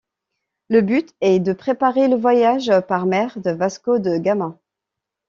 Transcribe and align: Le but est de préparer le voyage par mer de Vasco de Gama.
Le 0.69 0.81
but 0.81 1.13
est 1.21 1.39
de 1.39 1.53
préparer 1.53 2.07
le 2.07 2.15
voyage 2.15 2.71
par 2.87 3.05
mer 3.05 3.39
de 3.39 3.51
Vasco 3.51 3.99
de 3.99 4.17
Gama. 4.17 4.57